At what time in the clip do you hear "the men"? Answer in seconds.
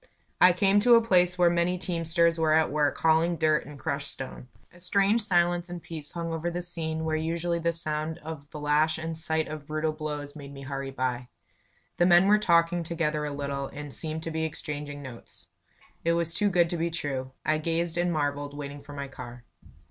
11.97-12.25